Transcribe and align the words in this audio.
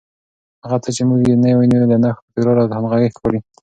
هغه 0.63 0.77
څه 0.83 0.89
چې 0.95 1.01
موږ 1.09 1.21
یې 1.29 1.35
نن 1.43 1.53
وینو، 1.57 1.89
له 1.91 1.97
نښو، 2.03 2.23
تکرار 2.33 2.57
او 2.61 2.67
همغږۍ 2.77 3.09
ښکاري 3.13 3.39